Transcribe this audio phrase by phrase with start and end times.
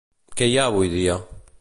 [0.39, 1.19] Què hi ha avui dia?